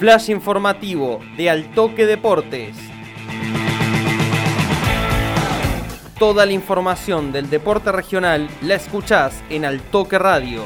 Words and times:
Flash 0.00 0.30
informativo 0.30 1.20
de 1.36 1.50
Altoque 1.50 2.06
Deportes. 2.06 2.76
Toda 6.18 6.46
la 6.46 6.52
información 6.52 7.32
del 7.32 7.50
deporte 7.50 7.92
regional 7.92 8.48
la 8.62 8.74
escuchás 8.74 9.42
en 9.50 9.64
Altoque 9.64 10.18
Radio. 10.18 10.64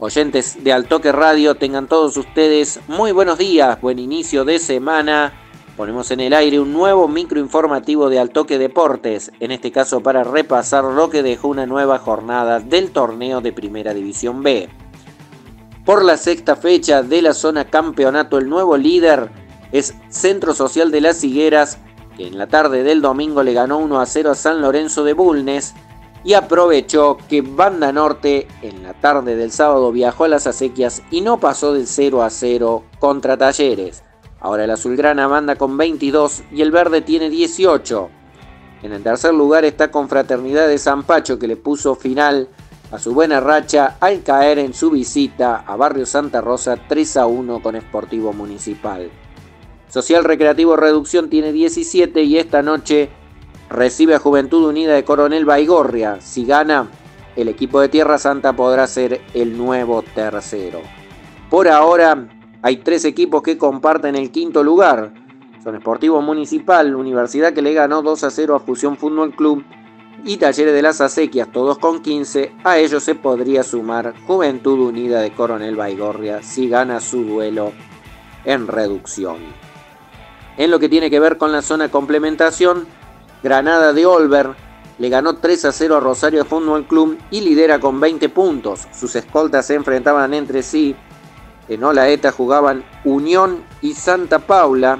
Oyentes 0.00 0.62
de 0.62 0.72
Altoque 0.72 1.10
Radio, 1.10 1.56
tengan 1.56 1.88
todos 1.88 2.16
ustedes 2.16 2.80
muy 2.86 3.10
buenos 3.12 3.38
días, 3.38 3.80
buen 3.80 3.98
inicio 3.98 4.44
de 4.44 4.58
semana. 4.60 5.47
Ponemos 5.78 6.10
en 6.10 6.18
el 6.18 6.34
aire 6.34 6.58
un 6.58 6.72
nuevo 6.72 7.06
microinformativo 7.06 8.10
de 8.10 8.18
Altoque 8.18 8.58
Deportes, 8.58 9.30
en 9.38 9.52
este 9.52 9.70
caso 9.70 10.00
para 10.00 10.24
repasar 10.24 10.82
lo 10.82 11.08
que 11.08 11.22
dejó 11.22 11.46
una 11.46 11.66
nueva 11.66 12.00
jornada 12.00 12.58
del 12.58 12.90
torneo 12.90 13.40
de 13.40 13.52
Primera 13.52 13.94
División 13.94 14.42
B. 14.42 14.68
Por 15.84 16.04
la 16.04 16.16
sexta 16.16 16.56
fecha 16.56 17.04
de 17.04 17.22
la 17.22 17.32
zona 17.32 17.64
campeonato, 17.64 18.38
el 18.38 18.48
nuevo 18.48 18.76
líder 18.76 19.30
es 19.70 19.94
Centro 20.08 20.52
Social 20.52 20.90
de 20.90 21.00
las 21.00 21.22
Higueras, 21.22 21.78
que 22.16 22.26
en 22.26 22.38
la 22.38 22.48
tarde 22.48 22.82
del 22.82 23.00
domingo 23.00 23.44
le 23.44 23.52
ganó 23.52 23.78
1 23.78 24.00
a 24.00 24.06
0 24.06 24.32
a 24.32 24.34
San 24.34 24.60
Lorenzo 24.60 25.04
de 25.04 25.12
Bulnes 25.12 25.74
y 26.24 26.32
aprovechó 26.32 27.18
que 27.28 27.40
Banda 27.42 27.92
Norte 27.92 28.48
en 28.62 28.82
la 28.82 28.94
tarde 28.94 29.36
del 29.36 29.52
sábado 29.52 29.92
viajó 29.92 30.24
a 30.24 30.28
las 30.28 30.48
acequias 30.48 31.04
y 31.12 31.20
no 31.20 31.38
pasó 31.38 31.72
del 31.72 31.86
0 31.86 32.24
a 32.24 32.30
0 32.30 32.82
contra 32.98 33.36
Talleres. 33.36 34.02
Ahora 34.40 34.64
el 34.64 34.70
azulgrana 34.70 35.28
manda 35.28 35.56
con 35.56 35.76
22 35.76 36.44
y 36.52 36.62
el 36.62 36.70
verde 36.70 37.00
tiene 37.00 37.28
18. 37.28 38.10
En 38.82 38.92
el 38.92 39.02
tercer 39.02 39.34
lugar 39.34 39.64
está 39.64 39.90
Confraternidad 39.90 40.68
de 40.68 40.78
San 40.78 41.02
Pacho 41.02 41.38
que 41.38 41.48
le 41.48 41.56
puso 41.56 41.96
final 41.96 42.48
a 42.92 42.98
su 42.98 43.12
buena 43.12 43.40
racha 43.40 43.96
al 44.00 44.22
caer 44.22 44.58
en 44.58 44.72
su 44.72 44.90
visita 44.90 45.64
a 45.66 45.76
Barrio 45.76 46.06
Santa 46.06 46.40
Rosa 46.40 46.76
3 46.88 47.16
a 47.16 47.26
1 47.26 47.60
con 47.60 47.78
Sportivo 47.80 48.32
Municipal. 48.32 49.10
Social 49.88 50.24
Recreativo 50.24 50.76
Reducción 50.76 51.28
tiene 51.28 51.52
17 51.52 52.22
y 52.22 52.38
esta 52.38 52.62
noche 52.62 53.10
recibe 53.68 54.14
a 54.14 54.18
Juventud 54.18 54.68
Unida 54.68 54.94
de 54.94 55.04
Coronel 55.04 55.44
Baigorria. 55.44 56.20
Si 56.20 56.44
gana, 56.44 56.88
el 57.36 57.48
equipo 57.48 57.80
de 57.80 57.88
Tierra 57.88 58.18
Santa 58.18 58.54
podrá 58.54 58.86
ser 58.86 59.20
el 59.34 59.56
nuevo 59.56 60.02
tercero. 60.14 60.80
Por 61.50 61.68
ahora 61.68 62.28
hay 62.62 62.78
tres 62.78 63.04
equipos 63.04 63.42
que 63.42 63.58
comparten 63.58 64.16
el 64.16 64.30
quinto 64.30 64.64
lugar. 64.64 65.12
Son 65.62 65.78
Sportivo 65.78 66.20
Municipal, 66.22 66.94
Universidad 66.94 67.52
que 67.52 67.62
le 67.62 67.72
ganó 67.72 68.02
2 68.02 68.24
a 68.24 68.30
0 68.30 68.56
a 68.56 68.60
Fusión 68.60 68.96
Fútbol 68.96 69.34
Club 69.34 69.64
y 70.24 70.36
Talleres 70.36 70.74
de 70.74 70.82
las 70.82 71.00
Acequias, 71.00 71.50
todos 71.52 71.78
con 71.78 72.00
15. 72.00 72.52
A 72.64 72.78
ellos 72.78 73.02
se 73.02 73.14
podría 73.14 73.62
sumar 73.62 74.14
Juventud 74.26 74.78
Unida 74.80 75.20
de 75.20 75.32
Coronel 75.32 75.76
Baigorria 75.76 76.42
si 76.42 76.68
gana 76.68 77.00
su 77.00 77.22
duelo 77.24 77.72
en 78.44 78.66
reducción. 78.66 79.36
En 80.56 80.70
lo 80.70 80.80
que 80.80 80.88
tiene 80.88 81.10
que 81.10 81.20
ver 81.20 81.38
con 81.38 81.52
la 81.52 81.62
zona 81.62 81.88
complementación, 81.88 82.86
Granada 83.42 83.92
de 83.92 84.06
Olver 84.06 84.50
le 84.98 85.08
ganó 85.08 85.36
3 85.36 85.66
a 85.66 85.72
0 85.72 85.96
a 85.96 86.00
Rosario 86.00 86.44
Fútbol 86.44 86.86
Club 86.86 87.18
y 87.30 87.40
lidera 87.40 87.78
con 87.78 88.00
20 88.00 88.28
puntos. 88.30 88.88
Sus 88.92 89.14
escoltas 89.14 89.66
se 89.66 89.74
enfrentaban 89.74 90.34
entre 90.34 90.64
sí. 90.64 90.96
En 91.68 91.84
Olaeta 91.84 92.32
jugaban 92.32 92.84
Unión 93.04 93.62
y 93.82 93.94
Santa 93.94 94.38
Paula 94.38 94.98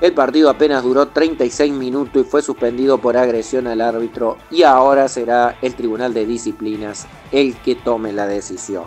el 0.00 0.14
partido 0.14 0.48
apenas 0.48 0.82
duró 0.82 1.08
36 1.08 1.72
minutos 1.74 2.22
y 2.22 2.24
fue 2.24 2.40
suspendido 2.40 2.98
por 2.98 3.18
agresión 3.18 3.66
al 3.66 3.82
árbitro 3.82 4.38
y 4.50 4.62
ahora 4.62 5.08
será 5.08 5.58
el 5.60 5.74
Tribunal 5.74 6.14
de 6.14 6.24
Disciplinas 6.24 7.06
el 7.32 7.54
que 7.56 7.74
tome 7.74 8.12
la 8.12 8.26
decisión. 8.26 8.84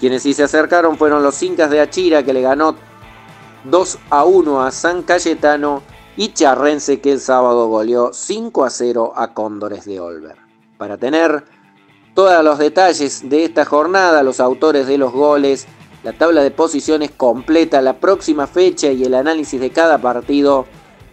Quienes 0.00 0.24
sí 0.24 0.34
se 0.34 0.42
acercaron 0.42 0.98
fueron 0.98 1.22
los 1.22 1.40
Incas 1.40 1.70
de 1.70 1.80
Achira 1.80 2.24
que 2.24 2.32
le 2.32 2.42
ganó 2.42 2.74
2 3.64 3.98
a 4.10 4.24
1 4.24 4.62
a 4.64 4.72
San 4.72 5.04
Cayetano 5.04 5.82
y 6.16 6.32
Charrense 6.32 7.00
que 7.00 7.12
el 7.12 7.20
sábado 7.20 7.68
goleó 7.68 8.12
5 8.12 8.64
a 8.64 8.70
0 8.70 9.12
a 9.14 9.32
Cóndores 9.32 9.84
de 9.84 10.00
Olver. 10.00 10.36
Para 10.78 10.98
tener 10.98 11.44
todos 12.14 12.42
los 12.42 12.58
detalles 12.58 13.28
de 13.30 13.44
esta 13.44 13.64
jornada, 13.64 14.24
los 14.24 14.40
autores 14.40 14.88
de 14.88 14.98
los 14.98 15.12
goles, 15.12 15.68
la 16.02 16.12
tabla 16.12 16.42
de 16.42 16.50
posiciones 16.50 17.10
completa, 17.10 17.80
la 17.80 17.98
próxima 17.98 18.46
fecha 18.46 18.92
y 18.92 19.04
el 19.04 19.14
análisis 19.14 19.58
de 19.60 19.70
cada 19.70 19.96
partido, 19.98 20.66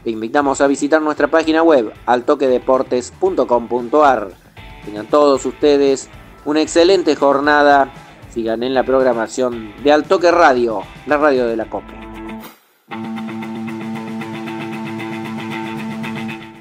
te 0.04 0.10
invitamos 0.10 0.60
a 0.62 0.68
visitar 0.68 1.02
nuestra 1.02 1.28
página 1.28 1.62
web 1.62 1.92
altoquedeportes.com.ar. 2.06 4.30
Tengan 4.86 5.08
todos 5.08 5.46
ustedes 5.46 6.10
una 6.46 6.62
excelente 6.62 7.16
jornada. 7.16 7.92
Sigan 8.34 8.64
en 8.64 8.74
la 8.74 8.84
programación 8.84 9.74
de 9.84 9.92
Altoque 9.92 10.32
Radio, 10.32 10.84
la 11.08 11.18
radio 11.18 11.46
de 11.48 11.58
la 11.58 11.66
COPE. 11.66 12.00